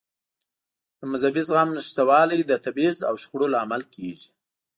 د 0.97 1.01
مذهبي 1.11 1.41
زغم 1.49 1.69
نشتوالی 1.77 2.39
د 2.45 2.51
تبعیض 2.65 2.97
او 3.09 3.15
شخړو 3.21 3.47
لامل 3.53 3.81
کېږي. 3.95 4.29